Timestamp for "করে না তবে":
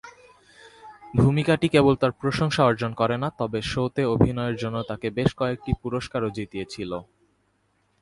2.93-3.59